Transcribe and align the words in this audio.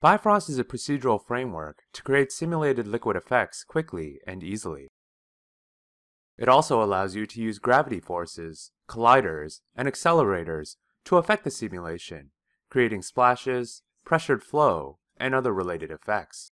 Bifrost 0.00 0.48
is 0.48 0.58
a 0.58 0.64
procedural 0.64 1.22
framework 1.22 1.82
to 1.92 2.02
create 2.02 2.32
simulated 2.32 2.86
liquid 2.86 3.18
effects 3.18 3.64
quickly 3.64 4.18
and 4.26 4.42
easily. 4.42 4.88
It 6.38 6.48
also 6.48 6.82
allows 6.82 7.14
you 7.14 7.26
to 7.26 7.40
use 7.40 7.58
gravity 7.58 8.00
forces, 8.00 8.72
colliders, 8.88 9.60
and 9.76 9.86
accelerators 9.86 10.76
to 11.04 11.18
affect 11.18 11.44
the 11.44 11.50
simulation, 11.50 12.30
creating 12.70 13.02
splashes, 13.02 13.82
pressured 14.02 14.42
flow, 14.42 15.00
and 15.18 15.34
other 15.34 15.52
related 15.52 15.90
effects. 15.90 16.52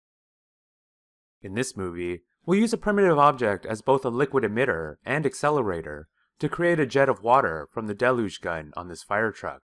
In 1.42 1.52
this 1.52 1.76
movie, 1.76 2.22
we'll 2.46 2.58
use 2.58 2.72
a 2.72 2.78
primitive 2.78 3.18
object 3.18 3.66
as 3.66 3.82
both 3.82 4.06
a 4.06 4.08
liquid 4.08 4.44
emitter 4.44 4.94
and 5.04 5.26
accelerator 5.26 6.08
to 6.38 6.48
create 6.48 6.80
a 6.80 6.86
jet 6.86 7.10
of 7.10 7.22
water 7.22 7.68
from 7.70 7.88
the 7.88 7.94
deluge 7.94 8.40
gun 8.40 8.72
on 8.74 8.88
this 8.88 9.02
fire 9.02 9.30
truck. 9.30 9.60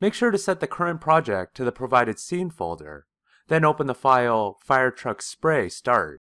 Make 0.00 0.12
sure 0.12 0.30
to 0.30 0.38
set 0.38 0.60
the 0.60 0.66
current 0.66 1.00
project 1.00 1.56
to 1.56 1.64
the 1.64 1.72
provided 1.72 2.18
scene 2.18 2.50
folder, 2.50 3.06
then 3.48 3.64
open 3.64 3.86
the 3.86 3.94
file 3.94 4.58
Fire 4.62 4.90
Truck 4.90 5.22
Spray 5.22 5.68
Start. 5.68 6.20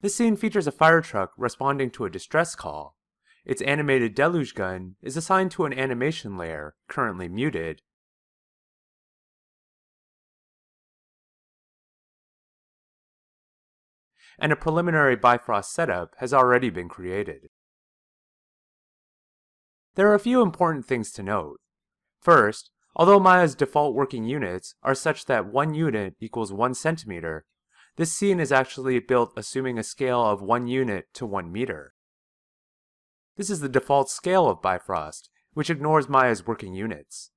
This 0.00 0.14
scene 0.14 0.36
features 0.36 0.66
a 0.66 0.72
fire 0.72 1.00
truck 1.00 1.32
responding 1.36 1.90
to 1.92 2.04
a 2.04 2.10
distress 2.10 2.54
call. 2.54 2.96
Its 3.44 3.62
animated 3.62 4.14
deluge 4.14 4.54
gun 4.54 4.96
is 5.02 5.16
assigned 5.16 5.50
to 5.52 5.64
an 5.64 5.72
animation 5.72 6.36
layer, 6.36 6.74
currently 6.88 7.28
muted, 7.28 7.82
and 14.38 14.52
a 14.52 14.56
preliminary 14.56 15.16
Bifrost 15.16 15.72
setup 15.72 16.14
has 16.18 16.34
already 16.34 16.70
been 16.70 16.88
created. 16.88 17.48
There 19.94 20.08
are 20.08 20.14
a 20.14 20.20
few 20.20 20.42
important 20.42 20.84
things 20.84 21.10
to 21.12 21.22
note. 21.22 21.58
First, 22.26 22.70
although 22.96 23.20
Maya's 23.20 23.54
default 23.54 23.94
working 23.94 24.24
units 24.24 24.74
are 24.82 24.96
such 24.96 25.26
that 25.26 25.46
1 25.46 25.74
unit 25.74 26.16
equals 26.18 26.52
1 26.52 26.74
centimeter, 26.74 27.46
this 27.94 28.12
scene 28.12 28.40
is 28.40 28.50
actually 28.50 28.98
built 28.98 29.32
assuming 29.36 29.78
a 29.78 29.84
scale 29.84 30.20
of 30.24 30.42
1 30.42 30.66
unit 30.66 31.06
to 31.14 31.24
1 31.24 31.52
meter. 31.52 31.94
This 33.36 33.48
is 33.48 33.60
the 33.60 33.68
default 33.68 34.10
scale 34.10 34.48
of 34.48 34.60
Bifrost, 34.60 35.30
which 35.54 35.70
ignores 35.70 36.08
Maya's 36.08 36.44
working 36.44 36.74
units. 36.74 37.30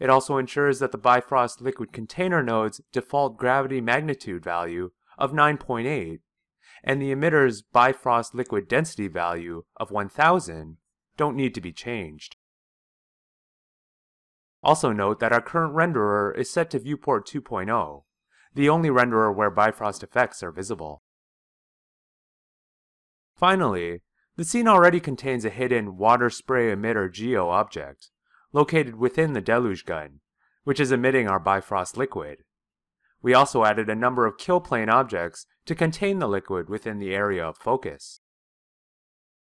It 0.00 0.10
also 0.10 0.38
ensures 0.38 0.80
that 0.80 0.90
the 0.90 0.98
Bifrost 0.98 1.60
liquid 1.60 1.92
container 1.92 2.42
node's 2.42 2.80
default 2.92 3.36
gravity 3.36 3.80
magnitude 3.80 4.42
value 4.42 4.90
of 5.18 5.30
9.8 5.30 6.18
and 6.82 7.00
the 7.00 7.12
emitter's 7.12 7.62
Bifrost 7.62 8.34
liquid 8.34 8.66
density 8.66 9.06
value 9.06 9.62
of 9.76 9.92
1000 9.92 10.78
don't 11.16 11.36
need 11.36 11.54
to 11.54 11.60
be 11.60 11.72
changed. 11.72 12.34
Also 14.62 14.92
note 14.92 15.18
that 15.20 15.32
our 15.32 15.40
current 15.40 15.74
renderer 15.74 16.36
is 16.36 16.50
set 16.50 16.70
to 16.70 16.78
viewport 16.78 17.26
2.0, 17.26 18.02
the 18.54 18.68
only 18.68 18.90
renderer 18.90 19.34
where 19.34 19.50
Bifrost 19.50 20.02
effects 20.02 20.42
are 20.42 20.52
visible. 20.52 21.02
Finally, 23.36 24.02
the 24.36 24.44
scene 24.44 24.68
already 24.68 25.00
contains 25.00 25.44
a 25.44 25.50
hidden 25.50 25.96
water 25.96 26.30
spray 26.30 26.74
emitter 26.74 27.12
geo 27.12 27.48
object, 27.48 28.10
located 28.52 28.96
within 28.96 29.32
the 29.32 29.40
deluge 29.40 29.84
gun, 29.84 30.20
which 30.64 30.78
is 30.78 30.92
emitting 30.92 31.26
our 31.26 31.40
Bifrost 31.40 31.96
liquid. 31.96 32.44
We 33.20 33.34
also 33.34 33.64
added 33.64 33.88
a 33.88 33.94
number 33.94 34.26
of 34.26 34.38
kill 34.38 34.60
plane 34.60 34.88
objects 34.88 35.46
to 35.66 35.74
contain 35.74 36.18
the 36.18 36.28
liquid 36.28 36.68
within 36.68 36.98
the 36.98 37.14
area 37.14 37.44
of 37.44 37.56
focus. 37.56 38.20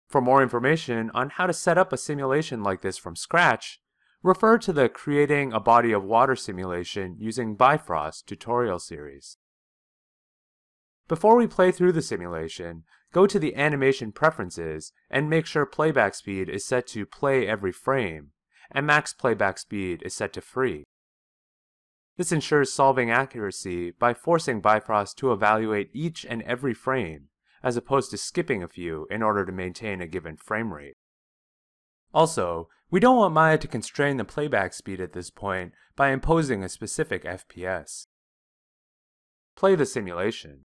For 0.08 0.20
more 0.20 0.42
information 0.42 1.10
on 1.14 1.30
how 1.30 1.46
to 1.46 1.52
set 1.52 1.78
up 1.78 1.92
a 1.92 1.96
simulation 1.96 2.62
like 2.62 2.82
this 2.82 2.96
from 2.96 3.16
scratch, 3.16 3.80
refer 4.22 4.58
to 4.58 4.72
the 4.72 4.88
Creating 4.88 5.52
a 5.52 5.60
Body 5.60 5.92
of 5.92 6.04
Water 6.04 6.36
simulation 6.36 7.16
using 7.18 7.54
Bifrost 7.54 8.26
tutorial 8.26 8.78
series. 8.78 9.36
Before 11.08 11.36
we 11.36 11.46
play 11.46 11.70
through 11.70 11.92
the 11.92 12.02
simulation, 12.02 12.82
go 13.12 13.26
to 13.26 13.38
the 13.38 13.54
Animation 13.54 14.10
Preferences 14.10 14.92
and 15.08 15.30
make 15.30 15.46
sure 15.46 15.64
playback 15.64 16.14
speed 16.14 16.48
is 16.48 16.66
set 16.66 16.86
to 16.88 17.06
play 17.06 17.46
every 17.46 17.72
frame, 17.72 18.30
and 18.72 18.86
max 18.86 19.12
playback 19.12 19.58
speed 19.58 20.02
is 20.04 20.14
set 20.14 20.32
to 20.32 20.40
free. 20.40 20.84
This 22.16 22.32
ensures 22.32 22.72
solving 22.72 23.10
accuracy 23.10 23.92
by 23.92 24.14
forcing 24.14 24.60
Bifrost 24.60 25.18
to 25.18 25.32
evaluate 25.32 25.90
each 25.92 26.24
and 26.28 26.42
every 26.42 26.74
frame, 26.74 27.28
as 27.62 27.76
opposed 27.76 28.10
to 28.10 28.16
skipping 28.16 28.62
a 28.62 28.68
few 28.68 29.06
in 29.10 29.22
order 29.22 29.44
to 29.44 29.52
maintain 29.52 30.00
a 30.00 30.06
given 30.06 30.36
frame 30.36 30.72
rate. 30.72 30.96
Also, 32.16 32.70
we 32.90 32.98
don't 32.98 33.18
want 33.18 33.34
Maya 33.34 33.58
to 33.58 33.68
constrain 33.68 34.16
the 34.16 34.24
playback 34.24 34.72
speed 34.72 35.02
at 35.02 35.12
this 35.12 35.28
point 35.28 35.74
by 35.96 36.08
imposing 36.08 36.64
a 36.64 36.68
specific 36.70 37.24
FPS. 37.24 38.06
Play 39.54 39.74
the 39.74 39.84
simulation. 39.84 40.64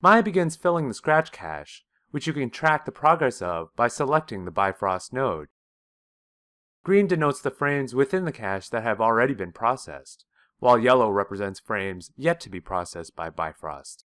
Maya 0.00 0.22
begins 0.22 0.56
filling 0.56 0.88
the 0.88 0.94
scratch 0.94 1.30
cache, 1.30 1.84
which 2.10 2.26
you 2.26 2.32
can 2.32 2.48
track 2.48 2.86
the 2.86 2.90
progress 2.90 3.42
of 3.42 3.68
by 3.76 3.86
selecting 3.86 4.46
the 4.46 4.50
Bifrost 4.50 5.12
node. 5.12 5.48
Green 6.84 7.06
denotes 7.06 7.42
the 7.42 7.50
frames 7.50 7.94
within 7.94 8.24
the 8.24 8.32
cache 8.32 8.70
that 8.70 8.82
have 8.82 8.98
already 8.98 9.34
been 9.34 9.52
processed, 9.52 10.24
while 10.58 10.78
yellow 10.78 11.10
represents 11.10 11.60
frames 11.60 12.12
yet 12.16 12.40
to 12.40 12.48
be 12.48 12.60
processed 12.60 13.14
by 13.14 13.28
Bifrost. 13.28 14.06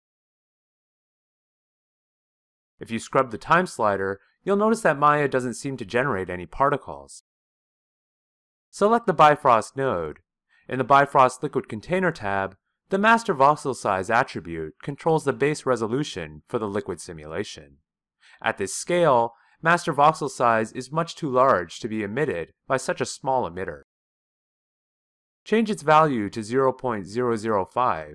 If 2.81 2.91
you 2.91 2.99
scrub 2.99 3.33
the 3.33 3.39
time 3.39 3.67
slider, 3.67 4.21
you'll 4.49 4.57
notice 4.57 4.81
that 4.81 4.99
Maya 4.99 5.29
doesn't 5.29 5.55
seem 5.55 5.77
to 5.77 5.85
generate 5.85 6.31
any 6.31 6.47
particles. 6.47 7.23
Select 8.71 9.07
the 9.07 9.13
Bifrost 9.13 9.77
node. 9.77 10.21
In 10.67 10.79
the 10.79 10.85
Bifrost 10.85 11.43
Liquid 11.43 11.69
Container 11.69 12.11
tab, 12.11 12.57
the 12.89 12.97
Master 12.97 13.35
Voxel 13.35 13.77
Size 13.77 14.09
attribute 14.09 14.73
controls 14.83 15.25
the 15.25 15.35
base 15.35 15.67
resolution 15.67 16.45
for 16.49 16.59
the 16.59 16.67
liquid 16.67 16.99
simulation. 16.99 17.77
At 18.43 18.57
this 18.57 18.75
scale, 18.75 19.35
Master 19.61 19.93
Voxel 19.93 20.31
Size 20.31 20.73
is 20.73 20.91
much 20.91 21.15
too 21.15 21.29
large 21.29 21.79
to 21.81 21.89
be 21.89 22.03
emitted 22.03 22.53
by 22.67 22.79
such 22.79 23.03
a 23.03 23.07
small 23.07 23.49
emitter. 23.49 23.83
Change 25.45 25.69
its 25.69 25.83
value 25.83 26.31
to 26.31 26.41
0.005, 26.41 28.15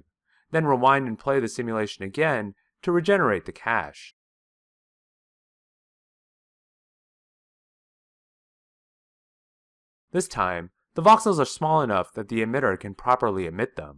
then 0.49 0.65
rewind 0.65 1.07
and 1.07 1.19
play 1.19 1.39
the 1.39 1.47
simulation 1.47 2.03
again 2.03 2.55
to 2.81 2.91
regenerate 2.91 3.45
the 3.45 3.51
cache. 3.51 4.12
This 10.13 10.27
time, 10.27 10.69
the 10.93 11.01
voxels 11.01 11.39
are 11.39 11.45
small 11.45 11.81
enough 11.81 12.13
that 12.13 12.29
the 12.29 12.41
emitter 12.41 12.79
can 12.79 12.93
properly 12.93 13.47
emit 13.47 13.75
them. 13.75 13.97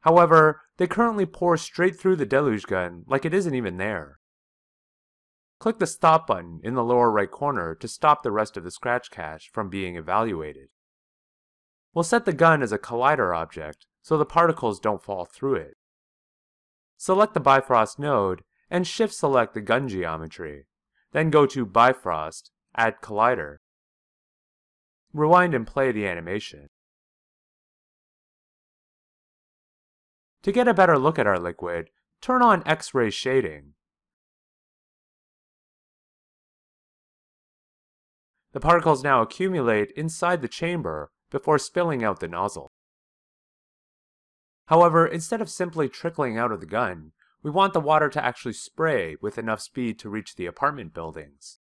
However, 0.00 0.62
they 0.78 0.86
currently 0.86 1.26
pour 1.26 1.56
straight 1.56 1.98
through 1.98 2.16
the 2.16 2.26
deluge 2.26 2.66
gun 2.66 3.04
like 3.06 3.24
it 3.24 3.34
isn't 3.34 3.54
even 3.54 3.76
there. 3.76 4.18
Click 5.58 5.78
the 5.78 5.86
stop 5.86 6.26
button 6.26 6.60
in 6.64 6.74
the 6.74 6.84
lower 6.84 7.10
right 7.10 7.30
corner 7.30 7.74
to 7.74 7.86
stop 7.86 8.22
the 8.22 8.32
rest 8.32 8.56
of 8.56 8.64
the 8.64 8.70
scratch 8.70 9.10
cache 9.10 9.50
from 9.52 9.68
being 9.68 9.96
evaluated. 9.96 10.68
We'll 11.92 12.02
set 12.02 12.24
the 12.24 12.32
gun 12.32 12.62
as 12.62 12.72
a 12.72 12.78
collider 12.78 13.36
object 13.36 13.86
so 14.02 14.16
the 14.16 14.26
particles 14.26 14.80
don't 14.80 15.02
fall 15.02 15.24
through 15.26 15.56
it. 15.56 15.74
Select 16.96 17.34
the 17.34 17.40
Bifrost 17.40 17.98
node 17.98 18.42
and 18.70 18.86
shift 18.86 19.14
select 19.14 19.52
the 19.54 19.60
gun 19.60 19.88
geometry. 19.88 20.66
Then 21.12 21.30
go 21.30 21.44
to 21.46 21.66
Bifrost, 21.66 22.50
Add 22.76 23.00
Collider. 23.02 23.58
Rewind 25.16 25.54
and 25.54 25.66
play 25.66 25.92
the 25.92 26.06
animation. 26.06 26.68
To 30.42 30.52
get 30.52 30.68
a 30.68 30.74
better 30.74 30.98
look 30.98 31.18
at 31.18 31.26
our 31.26 31.38
liquid, 31.38 31.88
turn 32.20 32.42
on 32.42 32.62
X-ray 32.66 33.08
shading. 33.08 33.72
The 38.52 38.60
particles 38.60 39.02
now 39.02 39.22
accumulate 39.22 39.90
inside 39.96 40.42
the 40.42 40.48
chamber 40.48 41.10
before 41.30 41.58
spilling 41.58 42.04
out 42.04 42.20
the 42.20 42.28
nozzle. 42.28 42.72
However, 44.66 45.06
instead 45.06 45.40
of 45.40 45.48
simply 45.48 45.88
trickling 45.88 46.36
out 46.36 46.52
of 46.52 46.60
the 46.60 46.66
gun, 46.66 47.12
we 47.42 47.50
want 47.50 47.72
the 47.72 47.80
water 47.80 48.10
to 48.10 48.24
actually 48.24 48.54
spray 48.54 49.16
with 49.22 49.38
enough 49.38 49.62
speed 49.62 49.98
to 50.00 50.10
reach 50.10 50.34
the 50.34 50.46
apartment 50.46 50.92
buildings. 50.92 51.58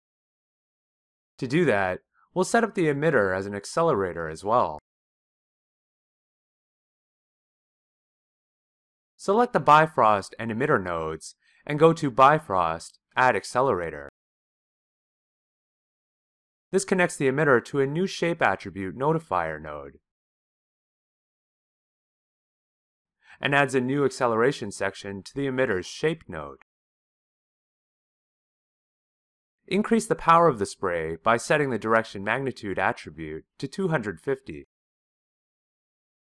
To 1.39 1.47
do 1.47 1.65
that, 1.67 2.01
we'll 2.35 2.45
set 2.45 2.65
up 2.65 2.75
the 2.75 2.87
emitter 2.87 3.37
as 3.37 3.47
an 3.47 3.55
accelerator 3.55 4.29
as 4.29 4.45
well. 4.45 4.79
Select 9.17 9.53
the 9.53 9.61
Bifrost 9.61 10.35
and 10.39 10.51
emitter 10.51 10.83
nodes 10.83 11.37
and 11.65 11.79
go 11.79 11.93
to 11.95 12.11
Bifrost, 12.11 12.99
Add 13.17 13.37
Accelerator. 13.37 14.11
This 16.71 16.85
connects 16.85 17.17
the 17.17 17.29
emitter 17.29 17.65
to 17.67 17.81
a 17.81 17.87
new 17.87 18.07
shape 18.07 18.43
attribute 18.43 18.99
notifier 18.99 19.63
node 19.63 19.99
and 23.41 23.55
adds 23.55 23.75
a 23.75 23.81
new 23.81 24.05
acceleration 24.05 24.71
section 24.71 25.23
to 25.23 25.35
the 25.35 25.47
emitter's 25.47 25.87
shape 25.87 26.25
node. 26.29 26.59
Increase 29.67 30.07
the 30.07 30.15
power 30.15 30.47
of 30.47 30.59
the 30.59 30.67
spray 30.67 31.17
by 31.17 31.39
setting 31.39 31.71
the 31.71 31.79
direction 31.79 32.23
magnitude 32.23 32.79
attribute 32.79 33.45
to 33.59 33.67
250. 33.67 34.69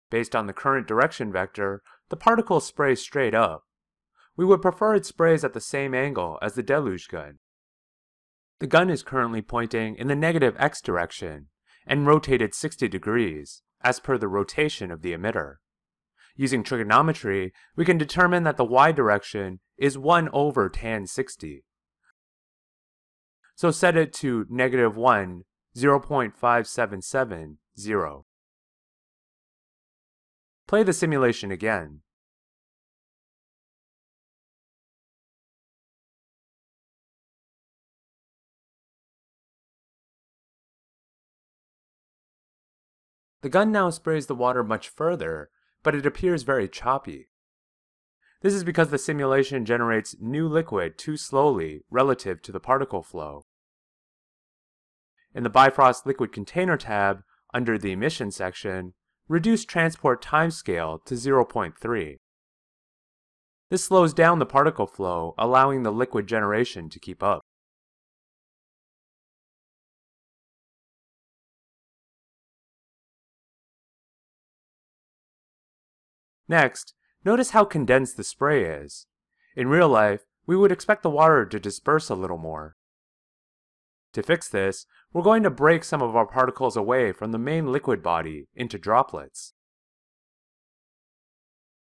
Based 0.08 0.34
on 0.34 0.46
the 0.46 0.54
current 0.54 0.86
direction 0.86 1.30
vector, 1.30 1.82
the 2.08 2.16
particle 2.16 2.60
sprays 2.60 3.02
straight 3.02 3.34
up. 3.34 3.64
We 4.36 4.46
would 4.46 4.62
prefer 4.62 4.94
it 4.94 5.04
sprays 5.04 5.44
at 5.44 5.52
the 5.52 5.60
same 5.60 5.94
angle 5.94 6.38
as 6.40 6.54
the 6.54 6.62
deluge 6.62 7.08
gun. 7.08 7.38
The 8.58 8.66
gun 8.66 8.88
is 8.88 9.02
currently 9.02 9.42
pointing 9.42 9.96
in 9.96 10.08
the 10.08 10.16
negative 10.16 10.56
x 10.58 10.80
direction 10.80 11.48
and 11.86 12.06
rotated 12.06 12.54
60 12.54 12.88
degrees, 12.88 13.62
as 13.82 14.00
per 14.00 14.16
the 14.16 14.28
rotation 14.28 14.90
of 14.90 15.02
the 15.02 15.12
emitter. 15.12 15.56
Using 16.36 16.62
trigonometry, 16.62 17.52
we 17.76 17.84
can 17.84 17.98
determine 17.98 18.44
that 18.44 18.56
the 18.56 18.64
y 18.64 18.92
direction 18.92 19.60
is 19.76 19.98
1 19.98 20.30
over 20.32 20.70
tan 20.70 21.06
60. 21.06 21.64
So 23.56 23.70
set 23.70 23.96
it 23.96 24.12
to 24.14 24.46
negative 24.50 24.96
1, 24.98 25.44
0.577, 25.74 27.56
0. 27.78 28.26
Play 30.68 30.82
the 30.82 30.92
simulation 30.92 31.50
again. 31.50 32.00
The 43.40 43.48
gun 43.48 43.72
now 43.72 43.88
sprays 43.90 44.26
the 44.26 44.34
water 44.34 44.64
much 44.64 44.88
further, 44.88 45.50
but 45.82 45.94
it 45.94 46.04
appears 46.04 46.42
very 46.42 46.68
choppy. 46.68 47.28
This 48.42 48.54
is 48.54 48.64
because 48.64 48.90
the 48.90 48.98
simulation 48.98 49.64
generates 49.64 50.16
new 50.20 50.48
liquid 50.48 50.98
too 50.98 51.16
slowly 51.16 51.82
relative 51.90 52.42
to 52.42 52.52
the 52.52 52.60
particle 52.60 53.02
flow. 53.02 53.44
In 55.34 55.42
the 55.42 55.50
Bifrost 55.50 56.06
Liquid 56.06 56.32
Container 56.32 56.76
tab, 56.76 57.22
under 57.52 57.78
the 57.78 57.92
Emission 57.92 58.30
section, 58.30 58.94
reduce 59.28 59.64
transport 59.64 60.22
timescale 60.22 61.04
to 61.04 61.14
0.3. 61.14 62.16
This 63.70 63.84
slows 63.84 64.14
down 64.14 64.38
the 64.38 64.46
particle 64.46 64.86
flow, 64.86 65.34
allowing 65.36 65.82
the 65.82 65.90
liquid 65.90 66.26
generation 66.26 66.88
to 66.90 67.00
keep 67.00 67.22
up. 67.22 67.42
Next, 76.48 76.94
notice 77.26 77.50
how 77.50 77.64
condensed 77.64 78.16
the 78.16 78.22
spray 78.22 78.64
is. 78.64 79.08
In 79.56 79.66
real 79.66 79.88
life, 79.88 80.22
we 80.46 80.56
would 80.56 80.70
expect 80.70 81.02
the 81.02 81.10
water 81.10 81.44
to 81.44 81.58
disperse 81.58 82.08
a 82.08 82.14
little 82.14 82.38
more. 82.38 82.76
To 84.12 84.22
fix 84.22 84.48
this, 84.48 84.86
we're 85.12 85.24
going 85.24 85.42
to 85.42 85.50
break 85.50 85.82
some 85.82 86.00
of 86.00 86.14
our 86.14 86.24
particles 86.24 86.76
away 86.76 87.10
from 87.10 87.32
the 87.32 87.38
main 87.38 87.72
liquid 87.72 88.00
body 88.00 88.46
into 88.54 88.78
droplets. 88.78 89.54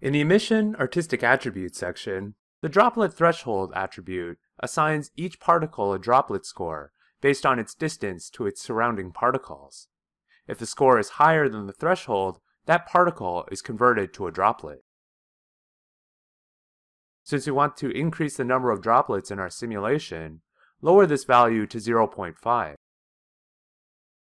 In 0.00 0.14
the 0.14 0.22
Emission 0.22 0.74
Artistic 0.76 1.22
Attributes 1.22 1.78
section, 1.78 2.34
the 2.62 2.70
Droplet 2.70 3.12
Threshold 3.12 3.70
attribute 3.76 4.38
assigns 4.60 5.10
each 5.14 5.38
particle 5.40 5.92
a 5.92 5.98
droplet 5.98 6.46
score 6.46 6.90
based 7.20 7.44
on 7.44 7.58
its 7.58 7.74
distance 7.74 8.30
to 8.30 8.46
its 8.46 8.62
surrounding 8.62 9.12
particles. 9.12 9.88
If 10.46 10.58
the 10.58 10.66
score 10.66 10.98
is 10.98 11.10
higher 11.10 11.48
than 11.50 11.66
the 11.66 11.72
threshold, 11.72 12.38
that 12.64 12.86
particle 12.86 13.46
is 13.52 13.60
converted 13.60 14.14
to 14.14 14.26
a 14.26 14.32
droplet. 14.32 14.84
Since 17.28 17.44
we 17.44 17.52
want 17.52 17.76
to 17.76 17.90
increase 17.90 18.38
the 18.38 18.44
number 18.44 18.70
of 18.70 18.80
droplets 18.80 19.30
in 19.30 19.38
our 19.38 19.50
simulation, 19.50 20.40
lower 20.80 21.04
this 21.04 21.24
value 21.24 21.66
to 21.66 21.76
0.5. 21.76 22.74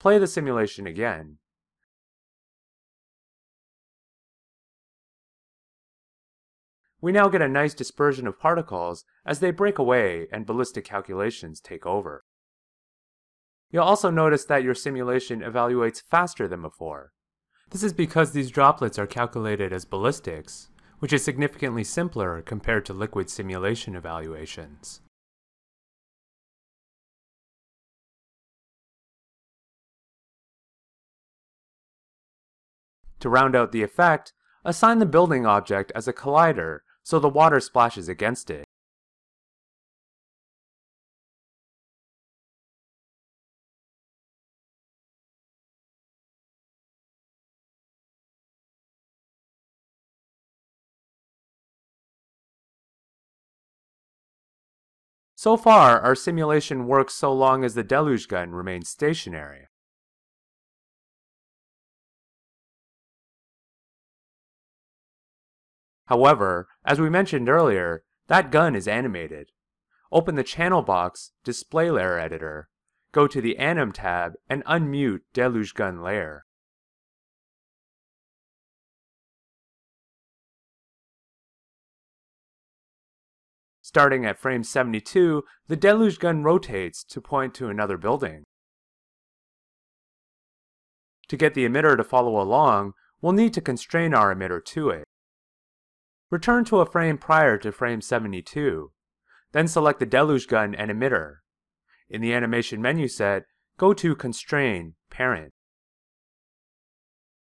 Play 0.00 0.18
the 0.18 0.26
simulation 0.26 0.86
again. 0.86 1.36
We 7.02 7.12
now 7.12 7.28
get 7.28 7.42
a 7.42 7.48
nice 7.48 7.74
dispersion 7.74 8.26
of 8.26 8.40
particles 8.40 9.04
as 9.26 9.40
they 9.40 9.50
break 9.50 9.76
away 9.76 10.26
and 10.32 10.46
ballistic 10.46 10.86
calculations 10.86 11.60
take 11.60 11.84
over. 11.84 12.24
You'll 13.70 13.82
also 13.82 14.08
notice 14.08 14.46
that 14.46 14.64
your 14.64 14.74
simulation 14.74 15.42
evaluates 15.42 16.02
faster 16.10 16.48
than 16.48 16.62
before. 16.62 17.12
This 17.68 17.82
is 17.82 17.92
because 17.92 18.32
these 18.32 18.50
droplets 18.50 18.98
are 18.98 19.06
calculated 19.06 19.70
as 19.70 19.84
ballistics, 19.84 20.70
which 20.98 21.12
is 21.12 21.24
significantly 21.24 21.84
simpler 21.84 22.42
compared 22.42 22.84
to 22.86 22.92
liquid 22.92 23.30
simulation 23.30 23.94
evaluations. 23.94 25.00
To 33.20 33.30
round 33.30 33.56
out 33.56 33.72
the 33.72 33.82
effect, 33.82 34.32
assign 34.64 34.98
the 34.98 35.06
building 35.06 35.46
object 35.46 35.90
as 35.94 36.06
a 36.06 36.12
collider 36.12 36.80
so 37.02 37.18
the 37.18 37.28
water 37.28 37.60
splashes 37.60 38.08
against 38.08 38.50
it. 38.50 38.65
So 55.46 55.56
far, 55.56 56.00
our 56.00 56.16
simulation 56.16 56.88
works 56.88 57.14
so 57.14 57.32
long 57.32 57.62
as 57.62 57.76
the 57.76 57.84
deluge 57.84 58.26
gun 58.26 58.50
remains 58.50 58.88
stationary. 58.88 59.68
However, 66.06 66.66
as 66.84 67.00
we 67.00 67.08
mentioned 67.08 67.48
earlier, 67.48 68.02
that 68.26 68.50
gun 68.50 68.74
is 68.74 68.88
animated. 68.88 69.52
Open 70.10 70.34
the 70.34 70.42
channel 70.42 70.82
box, 70.82 71.30
display 71.44 71.92
layer 71.92 72.18
editor, 72.18 72.68
go 73.12 73.28
to 73.28 73.40
the 73.40 73.56
Anim 73.56 73.92
tab 73.92 74.32
and 74.50 74.64
unmute 74.64 75.20
Deluge 75.32 75.74
Gun 75.74 76.02
layer. 76.02 76.45
Starting 83.86 84.26
at 84.26 84.36
frame 84.36 84.64
72, 84.64 85.44
the 85.68 85.76
deluge 85.76 86.18
gun 86.18 86.42
rotates 86.42 87.04
to 87.04 87.20
point 87.20 87.54
to 87.54 87.68
another 87.68 87.96
building. 87.96 88.42
To 91.28 91.36
get 91.36 91.54
the 91.54 91.64
emitter 91.64 91.96
to 91.96 92.02
follow 92.02 92.42
along, 92.42 92.94
we'll 93.22 93.32
need 93.32 93.54
to 93.54 93.60
constrain 93.60 94.12
our 94.12 94.34
emitter 94.34 94.60
to 94.64 94.90
it. 94.90 95.04
Return 96.32 96.64
to 96.64 96.80
a 96.80 96.90
frame 96.90 97.16
prior 97.16 97.56
to 97.58 97.70
frame 97.70 98.00
72. 98.00 98.90
Then 99.52 99.68
select 99.68 100.00
the 100.00 100.04
deluge 100.04 100.48
gun 100.48 100.74
and 100.74 100.90
emitter. 100.90 101.36
In 102.10 102.20
the 102.20 102.34
animation 102.34 102.82
menu 102.82 103.06
set, 103.06 103.44
go 103.78 103.94
to 103.94 104.16
Constrain, 104.16 104.94
Parent. 105.10 105.52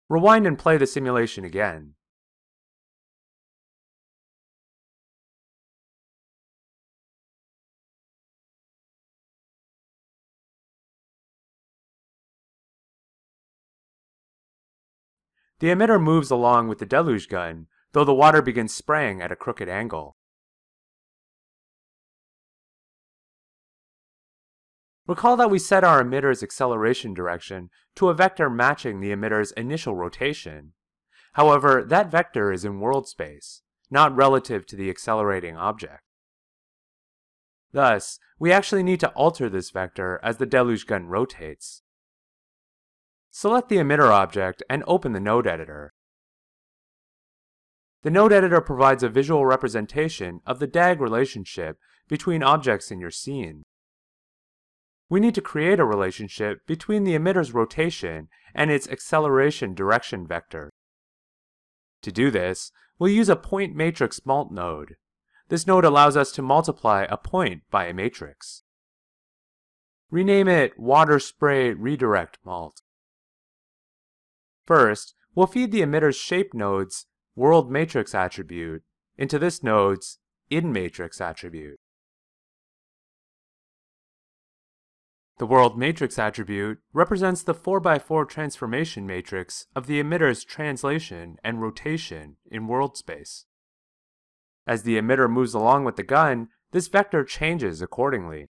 Rewind 0.09 0.45
and 0.45 0.59
play 0.59 0.75
the 0.75 0.85
simulation 0.85 1.45
again. 1.45 1.94
The 15.59 15.67
emitter 15.67 16.01
moves 16.01 16.31
along 16.31 16.67
with 16.67 16.79
the 16.79 16.85
deluge 16.85 17.29
gun, 17.29 17.67
though 17.93 18.03
the 18.03 18.13
water 18.13 18.41
begins 18.41 18.73
spraying 18.73 19.21
at 19.21 19.31
a 19.31 19.35
crooked 19.35 19.69
angle. 19.69 20.17
Recall 25.07 25.37
that 25.37 25.51
we 25.51 25.59
set 25.59 25.83
our 25.83 26.01
emitter's 26.01 26.41
acceleration 26.41 27.13
direction 27.13 27.69
to 27.95 28.09
a 28.09 28.13
vector 28.13 28.49
matching 28.49 28.99
the 28.99 29.11
emitter's 29.11 29.51
initial 29.51 29.95
rotation. 29.95 30.73
However, 31.33 31.83
that 31.83 32.09
vector 32.09 32.51
is 32.51 32.65
in 32.65 32.79
world 32.79 33.07
space, 33.07 33.61
not 33.91 34.15
relative 34.15 34.65
to 34.65 34.75
the 34.75 34.89
accelerating 34.89 35.55
object. 35.55 36.01
Thus, 37.71 38.19
we 38.39 38.51
actually 38.51 38.83
need 38.83 38.99
to 39.01 39.09
alter 39.09 39.47
this 39.47 39.69
vector 39.69 40.19
as 40.23 40.37
the 40.37 40.45
deluge 40.45 40.87
gun 40.87 41.07
rotates. 41.07 41.83
Select 43.37 43.67
the 43.67 43.75
emitter 43.75 44.11
object 44.11 44.63
and 44.69 44.81
open 44.87 45.11
the 45.11 45.19
node 45.19 45.45
editor. 45.45 45.91
The 48.03 48.09
node 48.09 48.31
editor 48.31 48.61
provides 48.61 49.03
a 49.03 49.09
visual 49.09 49.45
representation 49.45 50.39
of 50.47 50.59
the 50.59 50.67
DAG 50.67 51.01
relationship 51.01 51.77
between 52.07 52.41
objects 52.41 52.91
in 52.91 53.01
your 53.01 53.11
scene. 53.11 53.63
We 55.09 55.19
need 55.19 55.35
to 55.35 55.41
create 55.41 55.81
a 55.81 55.85
relationship 55.85 56.65
between 56.65 57.03
the 57.03 57.13
emitter's 57.13 57.53
rotation 57.53 58.29
and 58.53 58.71
its 58.71 58.87
acceleration 58.87 59.75
direction 59.75 60.25
vector. 60.25 60.71
To 62.03 62.13
do 62.13 62.31
this, 62.31 62.71
we'll 62.97 63.11
use 63.11 63.27
a 63.27 63.35
point 63.35 63.75
matrix 63.75 64.25
mult 64.25 64.49
node. 64.49 64.95
This 65.49 65.67
node 65.67 65.83
allows 65.83 66.15
us 66.15 66.31
to 66.31 66.41
multiply 66.41 67.05
a 67.09 67.17
point 67.17 67.63
by 67.69 67.87
a 67.87 67.93
matrix. 67.93 68.63
Rename 70.09 70.47
it 70.47 70.79
Water 70.79 71.19
Spray 71.19 71.73
Redirect 71.73 72.37
Mult. 72.45 72.81
First, 74.65 75.13
we'll 75.33 75.47
feed 75.47 75.71
the 75.71 75.81
emitter's 75.81 76.15
shape 76.15 76.53
node's 76.53 77.05
world 77.35 77.71
matrix 77.71 78.15
attribute 78.15 78.83
into 79.17 79.37
this 79.37 79.61
node's 79.61 80.19
in 80.49 80.71
matrix 80.71 81.19
attribute. 81.21 81.79
The 85.37 85.45
world 85.45 85.77
matrix 85.77 86.17
attribute 86.17 86.79
represents 86.93 87.43
the 87.43 87.53
4x4 87.53 88.27
transformation 88.29 89.05
matrix 89.05 89.67
of 89.75 89.85
the 89.85 89.99
emitter's 89.99 90.45
translation 90.45 91.35
and 91.43 91.61
rotation 91.61 92.37
in 92.49 92.67
world 92.67 92.95
space. 92.95 93.45
As 94.65 94.83
the 94.83 94.97
emitter 94.97 95.29
moves 95.29 95.53
along 95.53 95.83
with 95.83 95.97
the 95.97 96.03
gun, 96.03 96.47
this 96.71 96.87
vector 96.87 97.25
changes 97.25 97.81
accordingly. 97.81 98.47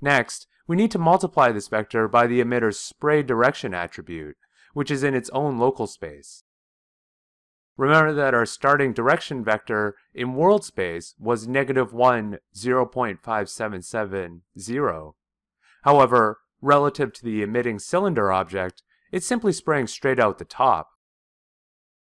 Next, 0.00 0.48
we 0.66 0.74
need 0.74 0.90
to 0.90 0.98
multiply 0.98 1.52
this 1.52 1.68
vector 1.68 2.08
by 2.08 2.26
the 2.26 2.40
emitter's 2.40 2.80
spray 2.80 3.22
direction 3.22 3.72
attribute, 3.72 4.36
which 4.72 4.90
is 4.90 5.02
in 5.02 5.14
its 5.14 5.30
own 5.30 5.58
local 5.58 5.86
space. 5.86 6.44
Remember 7.76 8.12
that 8.12 8.34
our 8.34 8.46
starting 8.46 8.92
direction 8.92 9.42
vector 9.42 9.96
in 10.14 10.34
world 10.34 10.64
space 10.64 11.14
was 11.18 11.48
negative 11.48 11.92
1, 11.92 12.38
0.5770. 12.54 15.14
However, 15.82 16.38
relative 16.60 17.12
to 17.14 17.24
the 17.24 17.42
emitting 17.42 17.78
cylinder 17.78 18.30
object, 18.30 18.82
it 19.10 19.24
simply 19.24 19.52
sprang 19.52 19.86
straight 19.86 20.20
out 20.20 20.36
the 20.38 20.44
top. 20.44 20.90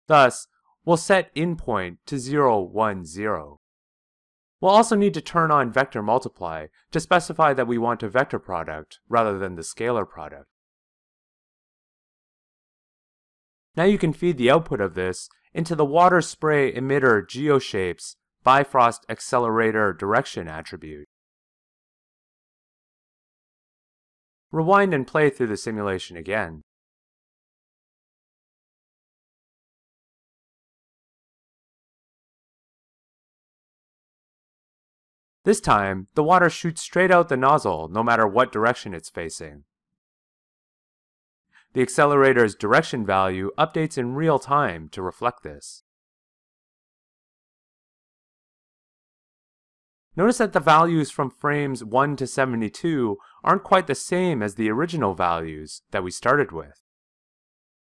Thus, 0.07 0.47
we'll 0.85 0.97
set 0.97 1.31
in 1.35 1.57
point 1.57 1.99
to 2.07 2.19
0, 2.19 2.61
1, 2.61 3.05
0. 3.05 3.61
We'll 4.61 4.73
also 4.73 4.97
need 4.97 5.14
to 5.14 5.21
turn 5.21 5.50
on 5.50 5.73
vector 5.73 6.02
multiply 6.02 6.67
to 6.90 7.00
specify 7.00 7.55
that 7.55 7.67
we 7.67 7.79
want 7.79 8.02
a 8.02 8.09
vector 8.09 8.38
product 8.38 8.99
rather 9.09 9.38
than 9.38 9.55
the 9.55 9.62
scalar 9.62 10.09
product. 10.09 10.49
Now 13.77 13.85
you 13.85 13.99
can 13.99 14.12
feed 14.12 14.37
the 14.37 14.50
output 14.50 14.81
of 14.81 14.95
this 14.95 15.29
into 15.55 15.75
the 15.75 15.85
water 15.85 16.21
spray 16.21 16.73
emitter 16.73 17.27
geoshapes 17.27 18.17
Bifrost 18.43 19.05
accelerator 19.09 19.93
direction 19.93 20.49
attribute. 20.49 21.07
Rewind 24.50 24.95
and 24.95 25.07
play 25.07 25.29
through 25.29 25.49
the 25.49 25.57
simulation 25.57 26.17
again. 26.17 26.62
This 35.45 35.61
time, 35.61 36.09
the 36.15 36.25
water 36.25 36.50
shoots 36.50 36.83
straight 36.83 37.11
out 37.11 37.29
the 37.29 37.37
nozzle 37.37 37.89
no 37.89 38.03
matter 38.03 38.27
what 38.27 38.53
direction 38.53 38.95
it's 38.95 39.11
facing. 39.11 39.65
The 41.73 41.83
accelerator's 41.83 42.55
direction 42.55 43.07
value 43.07 43.53
updates 43.57 43.97
in 43.97 44.15
real 44.15 44.39
time 44.39 44.89
to 44.91 45.03
reflect 45.03 45.43
this. 45.43 45.85
Notice 50.17 50.39
that 50.39 50.53
the 50.53 50.61
values 50.61 51.11
from 51.11 51.31
frames 51.31 51.85
1 51.85 52.17
to 52.17 52.27
72 52.27 53.17
aren't 53.45 53.62
quite 53.62 53.87
the 53.87 53.95
same 53.95 54.43
as 54.43 54.57
the 54.57 54.69
original 54.69 55.15
values 55.15 55.83
that 55.93 56.03
we 56.03 56.11
started 56.11 56.50
with. 56.50 56.83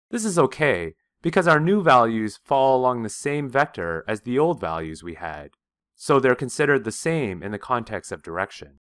This 0.10 0.24
is 0.24 0.40
okay, 0.40 0.94
because 1.22 1.48
our 1.48 1.60
new 1.60 1.84
values 1.84 2.40
fall 2.44 2.78
along 2.80 3.04
the 3.04 3.10
same 3.10 3.50
vector 3.50 4.06
as 4.08 4.22
the 4.22 4.40
old 4.40 4.62
values 4.62 5.04
we 5.04 5.16
had, 5.16 5.52
so 5.96 6.20
they're 6.20 6.36
considered 6.36 6.86
the 6.86 6.92
same 6.92 7.44
in 7.44 7.52
the 7.52 7.60
context 7.60 8.12
of 8.12 8.24
direction. 8.24 8.80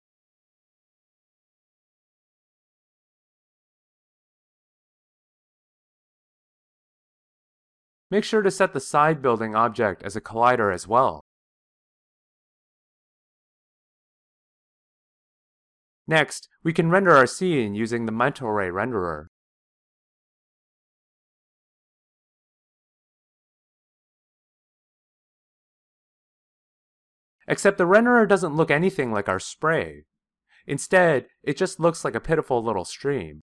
Make 8.10 8.24
sure 8.24 8.42
to 8.42 8.50
set 8.50 8.72
the 8.72 8.80
side 8.80 9.20
building 9.20 9.54
object 9.54 10.02
as 10.02 10.14
a 10.14 10.20
collider 10.20 10.72
as 10.72 10.86
well. 10.86 11.22
Next, 16.06 16.48
we 16.62 16.72
can 16.72 16.90
render 16.90 17.10
our 17.10 17.26
scene 17.26 17.74
using 17.74 18.06
the 18.06 18.12
Mental-Ray 18.12 18.68
renderer. 18.68 19.26
Except 27.48 27.78
the 27.78 27.84
renderer 27.84 28.28
doesn't 28.28 28.54
look 28.54 28.70
anything 28.70 29.12
like 29.12 29.28
our 29.28 29.40
spray. 29.40 30.04
Instead, 30.66 31.26
it 31.42 31.56
just 31.56 31.78
looks 31.80 32.04
like 32.04 32.14
a 32.14 32.20
pitiful 32.20 32.62
little 32.62 32.84
stream. 32.84 33.42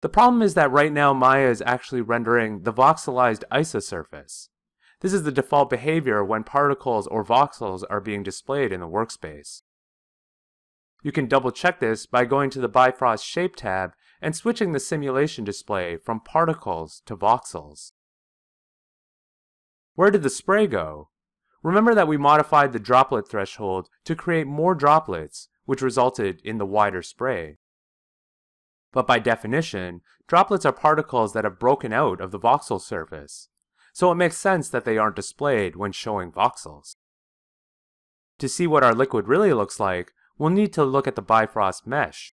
The 0.00 0.08
problem 0.08 0.42
is 0.42 0.54
that 0.54 0.70
right 0.70 0.92
now 0.92 1.12
Maya 1.12 1.48
is 1.48 1.62
actually 1.66 2.02
rendering 2.02 2.62
the 2.62 2.72
voxelized 2.72 3.42
isosurface. 3.50 4.48
This 5.00 5.12
is 5.12 5.24
the 5.24 5.32
default 5.32 5.70
behavior 5.70 6.24
when 6.24 6.44
particles 6.44 7.06
or 7.06 7.24
voxels 7.24 7.82
are 7.90 8.00
being 8.00 8.22
displayed 8.22 8.72
in 8.72 8.80
the 8.80 8.88
workspace. 8.88 9.62
You 11.02 11.12
can 11.12 11.26
double 11.26 11.52
check 11.52 11.80
this 11.80 12.06
by 12.06 12.24
going 12.24 12.50
to 12.50 12.60
the 12.60 12.68
Bifrost 12.68 13.24
Shape 13.24 13.56
tab 13.56 13.92
and 14.20 14.34
switching 14.34 14.72
the 14.72 14.80
simulation 14.80 15.44
display 15.44 15.96
from 15.96 16.20
particles 16.20 17.02
to 17.06 17.16
voxels. 17.16 17.92
Where 19.94 20.10
did 20.10 20.22
the 20.22 20.30
spray 20.30 20.66
go? 20.66 21.10
Remember 21.62 21.94
that 21.94 22.08
we 22.08 22.16
modified 22.16 22.72
the 22.72 22.78
droplet 22.78 23.28
threshold 23.28 23.88
to 24.04 24.14
create 24.14 24.46
more 24.46 24.74
droplets, 24.74 25.48
which 25.64 25.82
resulted 25.82 26.40
in 26.44 26.58
the 26.58 26.66
wider 26.66 27.02
spray. 27.02 27.58
But 28.92 29.06
by 29.06 29.18
definition, 29.18 30.00
droplets 30.26 30.64
are 30.64 30.72
particles 30.72 31.32
that 31.32 31.44
have 31.44 31.58
broken 31.58 31.92
out 31.92 32.20
of 32.20 32.30
the 32.30 32.38
voxel 32.38 32.80
surface, 32.80 33.48
so 33.92 34.10
it 34.10 34.16
makes 34.16 34.36
sense 34.36 34.68
that 34.70 34.84
they 34.84 34.96
aren't 34.96 35.16
displayed 35.16 35.76
when 35.76 35.92
showing 35.92 36.32
voxels. 36.32 36.96
To 38.38 38.48
see 38.48 38.66
what 38.66 38.84
our 38.84 38.94
liquid 38.94 39.28
really 39.28 39.52
looks 39.52 39.80
like, 39.80 40.12
we'll 40.38 40.50
need 40.50 40.72
to 40.74 40.84
look 40.84 41.06
at 41.06 41.16
the 41.16 41.22
Bifrost 41.22 41.86
mesh. 41.86 42.32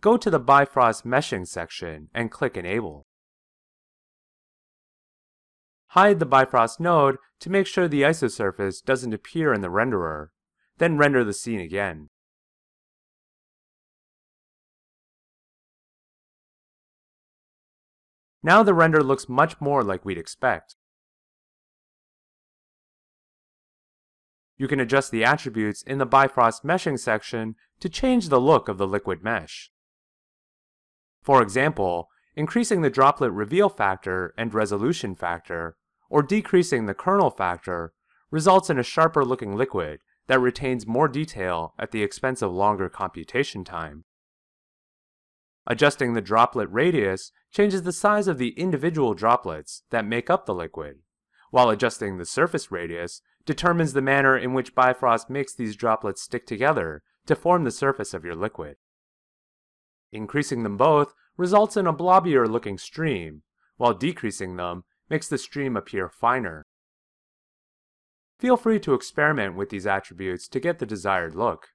Go 0.00 0.16
to 0.16 0.30
the 0.30 0.40
Bifrost 0.40 1.04
meshing 1.04 1.46
section 1.46 2.08
and 2.14 2.30
click 2.30 2.56
Enable. 2.56 3.06
Hide 5.92 6.18
the 6.18 6.26
Bifrost 6.26 6.80
node 6.80 7.16
to 7.40 7.50
make 7.50 7.66
sure 7.66 7.88
the 7.88 8.02
isosurface 8.02 8.84
doesn't 8.84 9.14
appear 9.14 9.54
in 9.54 9.60
the 9.60 9.68
renderer, 9.68 10.28
then 10.78 10.98
render 10.98 11.24
the 11.24 11.32
scene 11.32 11.60
again. 11.60 12.10
Now 18.42 18.62
the 18.62 18.74
render 18.74 19.02
looks 19.02 19.28
much 19.28 19.60
more 19.60 19.82
like 19.82 20.04
we'd 20.04 20.18
expect. 20.18 20.76
You 24.56 24.66
can 24.66 24.80
adjust 24.80 25.10
the 25.10 25.24
attributes 25.24 25.82
in 25.82 25.98
the 25.98 26.06
Bifrost 26.06 26.64
Meshing 26.64 26.98
section 26.98 27.54
to 27.80 27.88
change 27.88 28.28
the 28.28 28.40
look 28.40 28.68
of 28.68 28.76
the 28.76 28.88
liquid 28.88 29.22
mesh. 29.22 29.70
For 31.22 31.42
example, 31.42 32.08
increasing 32.34 32.82
the 32.82 32.90
droplet 32.90 33.32
reveal 33.32 33.68
factor 33.68 34.34
and 34.36 34.54
resolution 34.54 35.14
factor, 35.14 35.76
or 36.10 36.22
decreasing 36.22 36.86
the 36.86 36.94
kernel 36.94 37.30
factor, 37.30 37.92
results 38.30 38.70
in 38.70 38.78
a 38.78 38.82
sharper 38.82 39.24
looking 39.24 39.56
liquid 39.56 40.00
that 40.26 40.40
retains 40.40 40.86
more 40.86 41.08
detail 41.08 41.74
at 41.78 41.90
the 41.90 42.02
expense 42.02 42.42
of 42.42 42.52
longer 42.52 42.88
computation 42.88 43.64
time. 43.64 44.04
Adjusting 45.70 46.14
the 46.14 46.22
droplet 46.22 46.66
radius 46.72 47.30
changes 47.50 47.82
the 47.82 47.92
size 47.92 48.26
of 48.26 48.38
the 48.38 48.58
individual 48.58 49.12
droplets 49.12 49.82
that 49.90 50.06
make 50.06 50.30
up 50.30 50.46
the 50.46 50.54
liquid, 50.54 51.00
while 51.50 51.68
adjusting 51.68 52.16
the 52.16 52.24
surface 52.24 52.72
radius 52.72 53.20
determines 53.44 53.92
the 53.92 54.00
manner 54.00 54.36
in 54.36 54.54
which 54.54 54.74
Bifrost 54.74 55.28
makes 55.28 55.54
these 55.54 55.76
droplets 55.76 56.22
stick 56.22 56.46
together 56.46 57.02
to 57.26 57.36
form 57.36 57.64
the 57.64 57.70
surface 57.70 58.14
of 58.14 58.24
your 58.24 58.34
liquid. 58.34 58.76
Increasing 60.10 60.62
them 60.62 60.78
both 60.78 61.12
results 61.36 61.76
in 61.76 61.86
a 61.86 61.92
blobbier 61.92 62.48
looking 62.48 62.78
stream, 62.78 63.42
while 63.76 63.92
decreasing 63.92 64.56
them 64.56 64.84
makes 65.10 65.28
the 65.28 65.36
stream 65.36 65.76
appear 65.76 66.08
finer. 66.08 66.64
Feel 68.38 68.56
free 68.56 68.80
to 68.80 68.94
experiment 68.94 69.54
with 69.54 69.68
these 69.68 69.86
attributes 69.86 70.48
to 70.48 70.60
get 70.60 70.78
the 70.78 70.86
desired 70.86 71.34
look. 71.34 71.68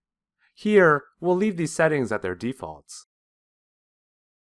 Here, 0.56 1.04
we'll 1.20 1.36
leave 1.36 1.58
these 1.58 1.74
settings 1.74 2.12
at 2.12 2.24
their 2.24 2.36
defaults. 2.36 3.06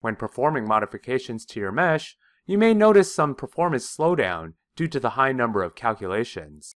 When 0.01 0.15
performing 0.15 0.67
modifications 0.67 1.45
to 1.47 1.59
your 1.59 1.71
mesh, 1.71 2.17
you 2.45 2.57
may 2.57 2.73
notice 2.73 3.13
some 3.13 3.35
performance 3.35 3.85
slowdown 3.85 4.53
due 4.75 4.87
to 4.87 4.99
the 4.99 5.11
high 5.11 5.31
number 5.31 5.63
of 5.63 5.75
calculations. 5.75 6.75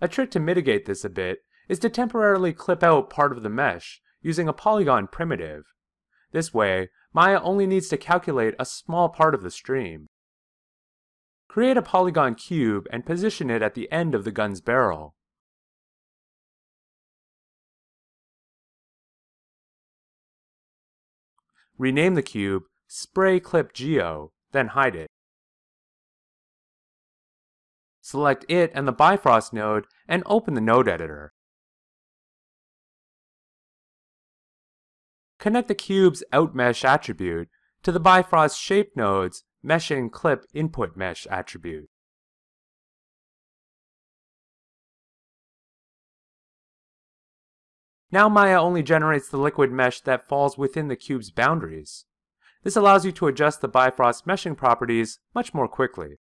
A 0.00 0.08
trick 0.08 0.30
to 0.32 0.40
mitigate 0.40 0.86
this 0.86 1.04
a 1.04 1.10
bit 1.10 1.38
is 1.68 1.78
to 1.80 1.88
temporarily 1.88 2.52
clip 2.52 2.82
out 2.82 3.10
part 3.10 3.32
of 3.32 3.42
the 3.42 3.48
mesh 3.48 4.00
using 4.20 4.48
a 4.48 4.52
polygon 4.52 5.06
primitive. 5.06 5.64
This 6.32 6.52
way, 6.52 6.90
Maya 7.12 7.40
only 7.42 7.66
needs 7.66 7.88
to 7.88 7.96
calculate 7.96 8.54
a 8.58 8.64
small 8.64 9.08
part 9.08 9.34
of 9.34 9.42
the 9.42 9.50
stream. 9.50 10.08
Create 11.48 11.76
a 11.76 11.82
polygon 11.82 12.34
cube 12.34 12.86
and 12.90 13.04
position 13.04 13.50
it 13.50 13.62
at 13.62 13.74
the 13.74 13.90
end 13.92 14.14
of 14.14 14.24
the 14.24 14.30
gun's 14.30 14.60
barrel. 14.60 15.14
Rename 21.78 22.14
the 22.14 22.22
cube 22.22 22.64
Spray 22.86 23.40
Clip 23.40 23.72
Geo, 23.72 24.32
then 24.52 24.68
hide 24.68 24.94
it. 24.94 25.08
Select 28.00 28.44
it 28.48 28.70
and 28.74 28.86
the 28.86 28.92
Bifrost 28.92 29.52
node 29.52 29.86
and 30.08 30.22
open 30.26 30.54
the 30.54 30.60
node 30.60 30.88
editor. 30.88 31.32
Connect 35.38 35.68
the 35.68 35.74
cube's 35.74 36.22
OutMesh 36.32 36.84
attribute 36.84 37.48
to 37.82 37.90
the 37.90 38.00
Bifrost 38.00 38.60
Shape 38.60 38.90
node's 38.94 39.44
Mesh 39.62 39.90
and 39.90 40.12
Clip 40.12 40.44
Input 40.54 40.96
Mesh 40.96 41.26
attribute. 41.28 41.88
Now 48.12 48.28
Maya 48.28 48.60
only 48.60 48.82
generates 48.82 49.28
the 49.28 49.38
liquid 49.38 49.72
mesh 49.72 50.02
that 50.02 50.28
falls 50.28 50.58
within 50.58 50.88
the 50.88 50.96
cube's 50.96 51.30
boundaries. 51.30 52.04
This 52.62 52.76
allows 52.76 53.06
you 53.06 53.12
to 53.12 53.26
adjust 53.26 53.62
the 53.62 53.68
Bifrost 53.68 54.26
meshing 54.26 54.54
properties 54.54 55.18
much 55.34 55.54
more 55.54 55.66
quickly. 55.66 56.18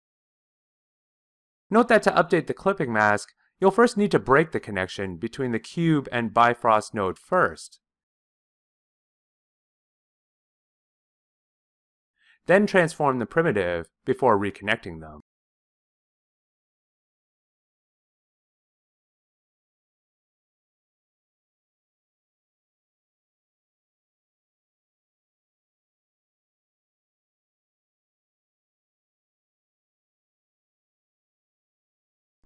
Note 1.71 1.87
that 1.87 2.03
to 2.03 2.11
update 2.11 2.45
the 2.45 2.53
clipping 2.53 2.93
mask, 2.93 3.29
you'll 3.59 3.71
first 3.71 3.97
need 3.97 4.11
to 4.11 4.19
break 4.19 4.51
the 4.51 4.59
connection 4.59 5.17
between 5.17 5.51
the 5.51 5.59
cube 5.59 6.07
and 6.11 6.33
Bifrost 6.33 6.93
node 6.93 7.17
first. 7.17 7.79
Then 12.45 12.67
transform 12.67 13.17
the 13.17 13.25
primitive 13.25 13.87
before 14.05 14.39
reconnecting 14.39 15.01
them. 15.01 15.21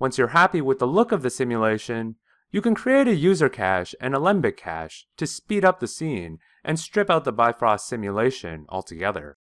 Once 0.03 0.17
you're 0.17 0.36
happy 0.36 0.60
with 0.60 0.79
the 0.79 0.86
look 0.86 1.13
of 1.13 1.22
the 1.22 1.29
simulation, 1.29 2.17
you 2.51 2.62
can 2.62 2.75
create 2.75 3.07
a 3.07 3.15
user 3.15 3.48
cache 3.48 3.95
and 4.01 4.13
Alembic 4.13 4.57
cache 4.57 5.07
to 5.15 5.25
speed 5.25 5.63
up 5.63 5.79
the 5.79 5.88
scene 5.88 6.39
and 6.62 6.77
strip 6.77 7.10
out 7.10 7.24
the 7.24 7.31
Bifrost 7.31 7.88
simulation 7.88 8.65
altogether. 8.67 9.38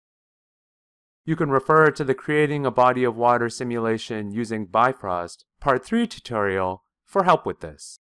You 1.24 1.36
can 1.36 1.48
refer 1.48 1.92
to 1.92 2.02
the 2.02 2.12
Creating 2.12 2.66
a 2.66 2.72
Body 2.72 3.04
of 3.04 3.16
Water 3.16 3.48
simulation 3.48 4.32
using 4.32 4.66
Bifrost 4.66 5.44
Part 5.60 5.84
3 5.84 6.08
tutorial 6.08 6.82
for 7.04 7.22
help 7.22 7.46
with 7.46 7.60
this. 7.60 8.00